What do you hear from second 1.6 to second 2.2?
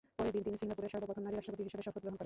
হিসেবে শপথ গ্রহণ করেন।